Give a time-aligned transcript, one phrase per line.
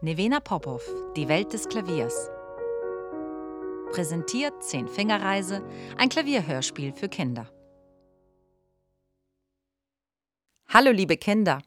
[0.00, 0.84] Nevena Popov,
[1.16, 2.30] Die Welt des Klaviers.
[3.90, 7.50] Präsentiert Zehn-Fingerreise, ein Klavierhörspiel für Kinder.
[10.68, 11.62] Hallo liebe Kinder.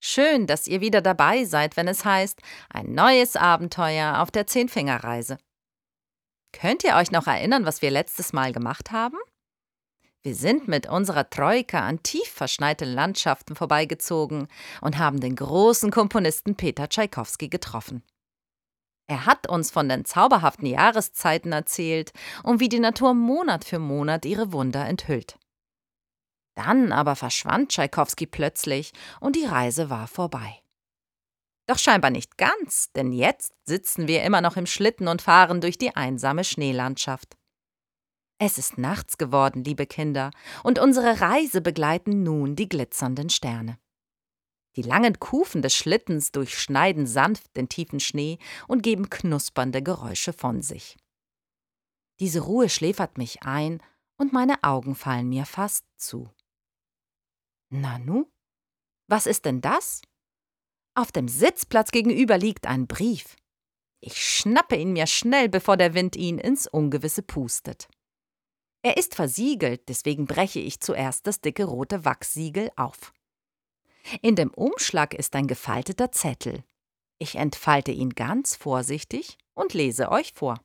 [0.00, 5.38] Schön, dass ihr wieder dabei seid, wenn es heißt, ein neues Abenteuer auf der Zehn-Fingerreise.
[6.50, 9.18] Könnt ihr euch noch erinnern, was wir letztes Mal gemacht haben?
[10.24, 14.46] Wir sind mit unserer Troika an tief verschneite Landschaften vorbeigezogen
[14.80, 18.04] und haben den großen Komponisten Peter Tschaikowski getroffen.
[19.08, 22.12] Er hat uns von den zauberhaften Jahreszeiten erzählt
[22.44, 25.38] und wie die Natur Monat für Monat ihre Wunder enthüllt.
[26.54, 30.62] Dann aber verschwand Tschaikowski plötzlich und die Reise war vorbei.
[31.66, 35.78] Doch scheinbar nicht ganz, denn jetzt sitzen wir immer noch im Schlitten und fahren durch
[35.78, 37.36] die einsame Schneelandschaft.
[38.44, 40.32] Es ist nachts geworden, liebe Kinder,
[40.64, 43.78] und unsere Reise begleiten nun die glitzernden Sterne.
[44.74, 50.60] Die langen Kufen des Schlittens durchschneiden sanft den tiefen Schnee und geben knuspernde Geräusche von
[50.60, 50.96] sich.
[52.18, 53.80] Diese Ruhe schläfert mich ein
[54.16, 56.28] und meine Augen fallen mir fast zu.
[57.70, 58.26] Nanu?
[59.06, 60.02] Was ist denn das?
[60.96, 63.36] Auf dem Sitzplatz gegenüber liegt ein Brief.
[64.00, 67.88] Ich schnappe ihn mir schnell, bevor der Wind ihn ins Ungewisse pustet.
[68.82, 73.12] Er ist versiegelt, deswegen breche ich zuerst das dicke rote Wachssiegel auf.
[74.20, 76.64] In dem Umschlag ist ein gefalteter Zettel.
[77.18, 80.60] Ich entfalte ihn ganz vorsichtig und lese euch vor.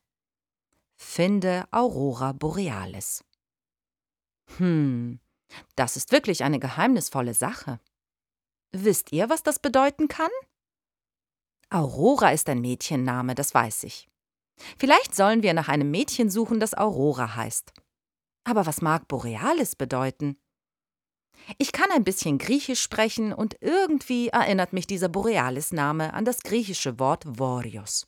[0.96, 3.24] Finde Aurora Borealis.
[4.58, 5.20] Hm,
[5.76, 7.80] das ist wirklich eine geheimnisvolle Sache.
[8.72, 10.32] Wisst ihr, was das bedeuten kann?
[11.70, 14.10] Aurora ist ein Mädchenname, das weiß ich.
[14.80, 17.74] Vielleicht sollen wir nach einem Mädchen suchen, das Aurora heißt.
[18.48, 20.38] Aber was mag Borealis bedeuten?
[21.58, 26.98] Ich kann ein bisschen Griechisch sprechen und irgendwie erinnert mich dieser Borealis-Name an das griechische
[26.98, 28.08] Wort Vorios.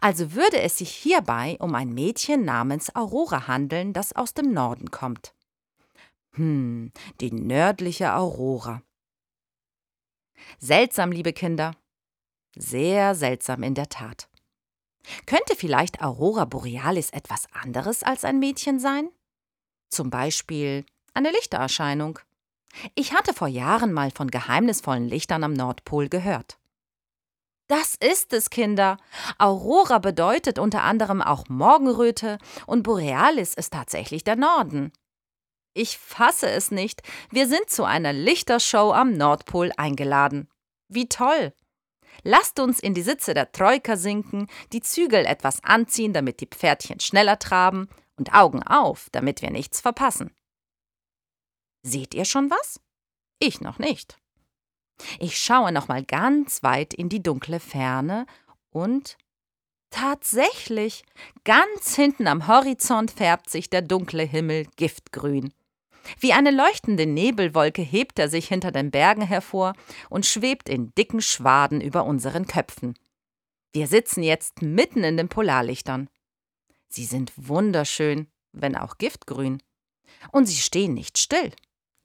[0.00, 4.90] Also würde es sich hierbei um ein Mädchen namens Aurora handeln, das aus dem Norden
[4.90, 5.34] kommt.
[6.36, 6.90] Hm,
[7.20, 8.82] die nördliche Aurora.
[10.58, 11.76] Seltsam, liebe Kinder.
[12.56, 14.30] Sehr seltsam in der Tat.
[15.26, 19.10] Könnte vielleicht Aurora Borealis etwas anderes als ein Mädchen sein?
[19.94, 22.18] Zum Beispiel eine Lichtererscheinung.
[22.96, 26.58] Ich hatte vor Jahren mal von geheimnisvollen Lichtern am Nordpol gehört.
[27.68, 28.96] Das ist es, Kinder.
[29.38, 34.90] Aurora bedeutet unter anderem auch Morgenröte und Borealis ist tatsächlich der Norden.
[35.74, 37.02] Ich fasse es nicht.
[37.30, 40.48] Wir sind zu einer Lichtershow am Nordpol eingeladen.
[40.88, 41.52] Wie toll!
[42.24, 46.98] Lasst uns in die Sitze der Troika sinken, die Zügel etwas anziehen, damit die Pferdchen
[46.98, 50.32] schneller traben und Augen auf, damit wir nichts verpassen.
[51.82, 52.80] Seht ihr schon was?
[53.38, 54.18] Ich noch nicht.
[55.18, 58.26] Ich schaue noch mal ganz weit in die dunkle Ferne
[58.70, 59.18] und
[59.90, 61.04] tatsächlich,
[61.44, 65.52] ganz hinten am Horizont färbt sich der dunkle Himmel giftgrün.
[66.20, 69.74] Wie eine leuchtende Nebelwolke hebt er sich hinter den Bergen hervor
[70.10, 72.94] und schwebt in dicken Schwaden über unseren Köpfen.
[73.72, 76.08] Wir sitzen jetzt mitten in den Polarlichtern.
[76.94, 79.60] Sie sind wunderschön, wenn auch giftgrün.
[80.30, 81.50] Und sie stehen nicht still.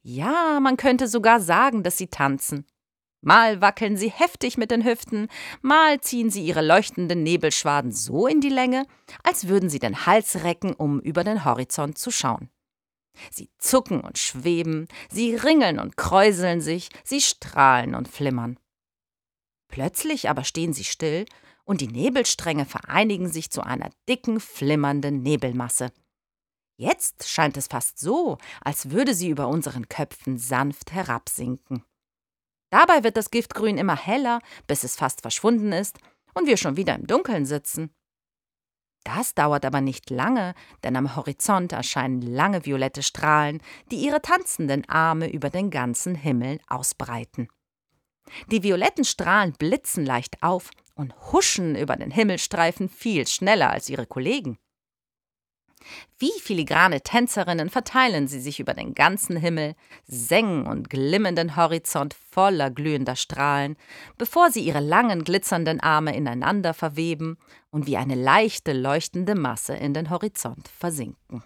[0.01, 2.65] Ja, man könnte sogar sagen, dass sie tanzen.
[3.21, 5.27] Mal wackeln sie heftig mit den Hüften,
[5.61, 8.87] mal ziehen sie ihre leuchtenden Nebelschwaden so in die Länge,
[9.23, 12.49] als würden sie den Hals recken, um über den Horizont zu schauen.
[13.29, 18.57] Sie zucken und schweben, sie ringeln und kräuseln sich, sie strahlen und flimmern.
[19.67, 21.25] Plötzlich aber stehen sie still
[21.69, 25.91] und die Nebelstränge vereinigen sich zu einer dicken, flimmernden Nebelmasse.
[26.77, 31.83] Jetzt scheint es fast so, als würde sie über unseren Köpfen sanft herabsinken.
[32.71, 35.99] Dabei wird das Giftgrün immer heller, bis es fast verschwunden ist
[36.33, 37.93] und wir schon wieder im Dunkeln sitzen.
[39.03, 44.89] Das dauert aber nicht lange, denn am Horizont erscheinen lange violette Strahlen, die ihre tanzenden
[44.89, 47.47] Arme über den ganzen Himmel ausbreiten.
[48.47, 54.05] Die violetten Strahlen blitzen leicht auf und huschen über den Himmelstreifen viel schneller als ihre
[54.05, 54.59] Kollegen.
[56.17, 59.75] Wie filigrane Tänzerinnen verteilen sie sich über den ganzen Himmel,
[60.05, 63.77] sengen und glimmenden Horizont voller glühender Strahlen,
[64.17, 67.37] bevor sie ihre langen glitzernden Arme ineinander verweben
[67.71, 71.43] und wie eine leichte leuchtende Masse in den Horizont versinken.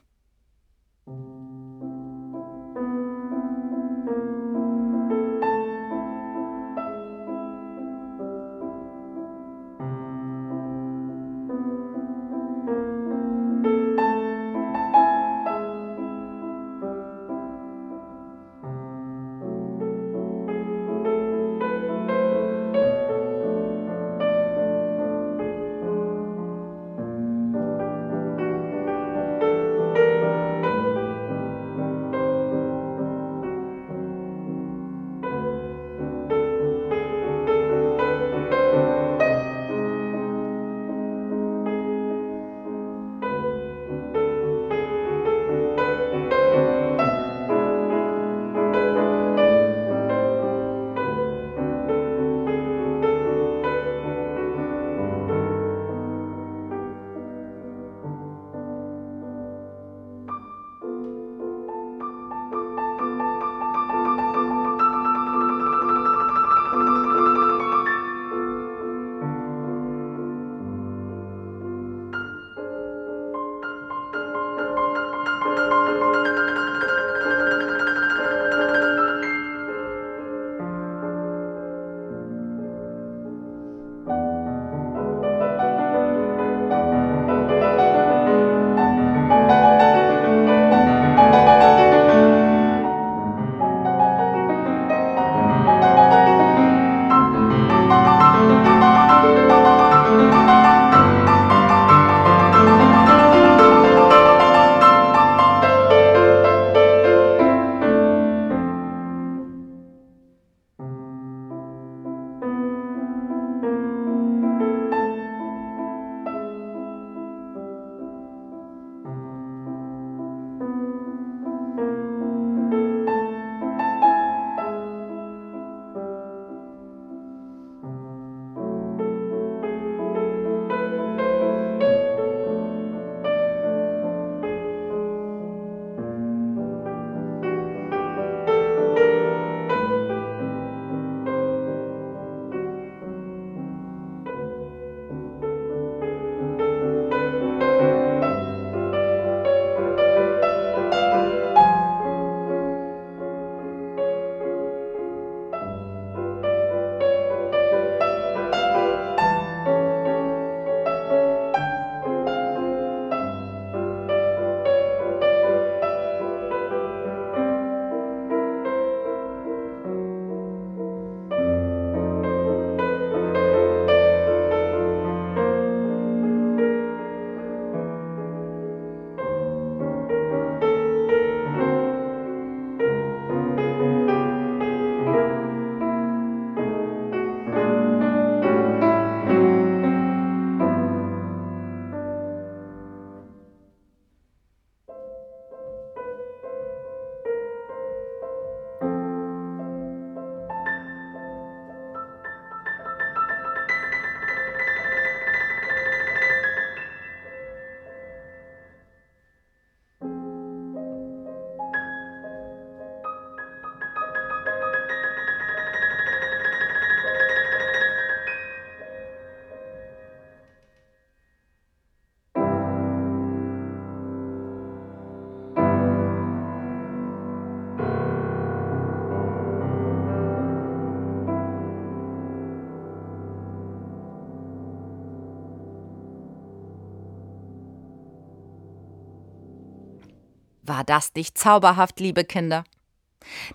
[240.63, 242.63] War das nicht zauberhaft, liebe Kinder?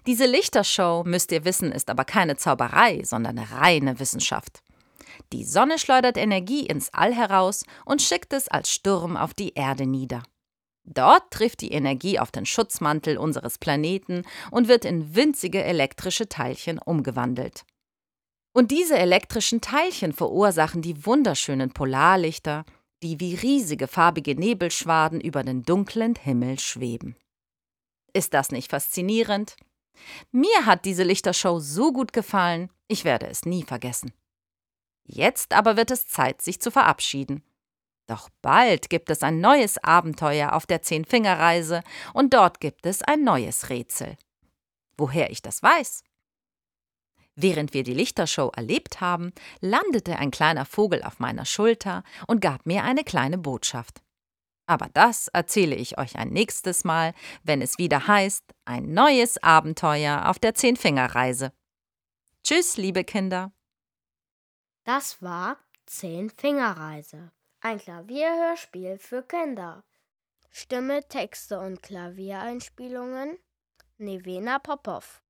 [0.07, 4.62] Diese Lichtershow, müsst ihr wissen, ist aber keine Zauberei, sondern eine reine Wissenschaft.
[5.33, 9.87] Die Sonne schleudert Energie ins All heraus und schickt es als Sturm auf die Erde
[9.87, 10.23] nieder.
[10.85, 16.79] Dort trifft die Energie auf den Schutzmantel unseres Planeten und wird in winzige elektrische Teilchen
[16.79, 17.65] umgewandelt.
[18.55, 22.65] Und diese elektrischen Teilchen verursachen die wunderschönen Polarlichter,
[23.02, 27.17] die wie riesige farbige Nebelschwaden über den dunklen Himmel schweben.
[28.12, 29.57] Ist das nicht faszinierend?
[30.31, 34.12] Mir hat diese Lichtershow so gut gefallen, ich werde es nie vergessen.
[35.05, 37.43] Jetzt aber wird es Zeit, sich zu verabschieden.
[38.07, 41.83] Doch bald gibt es ein neues Abenteuer auf der Zehn-Finger-Reise
[42.14, 44.17] und dort gibt es ein neues Rätsel.
[44.97, 46.02] Woher ich das weiß?
[47.40, 52.66] Während wir die Lichtershow erlebt haben, landete ein kleiner Vogel auf meiner Schulter und gab
[52.66, 54.02] mir eine kleine Botschaft.
[54.66, 57.14] Aber das erzähle ich euch ein nächstes Mal,
[57.45, 61.52] wenn es wieder heißt, ein neues Abenteuer auf der Zehn-Finger-Reise.
[62.42, 63.52] Tschüss, liebe Kinder.
[64.83, 67.30] Das war Zehn-Finger-Reise,
[67.61, 69.85] ein Klavierhörspiel für Kinder.
[70.50, 73.38] Stimme, Texte und Klaviereinspielungen
[73.99, 75.23] Nevena Popov.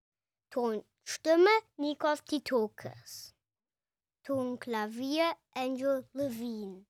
[0.48, 1.48] Ton Stimme
[1.78, 3.32] Nikos Titokis.
[4.22, 6.84] Ton Klavier Angel Levine.